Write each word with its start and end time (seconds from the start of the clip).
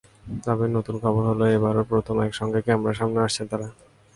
তবে 0.45 0.65
নতুন 0.75 0.95
খবর 1.03 1.23
হলো, 1.31 1.45
এবারই 1.57 1.83
প্রথম 1.91 2.15
একসঙ্গে 2.27 2.59
ক্যামেরার 2.65 2.99
সামনে 2.99 3.19
আসছেন 3.25 3.45
তাঁরা 3.51 3.67
দুজন। 3.67 3.89